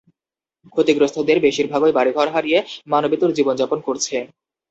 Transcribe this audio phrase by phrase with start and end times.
[0.73, 2.59] ক্ষতিগ্রস্তদের বেশিরভাগই বাড়িঘর হারিয়ে
[2.87, 4.15] মানবেতর জীবন যাপন করছে।